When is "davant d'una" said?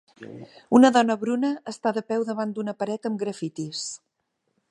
2.31-2.75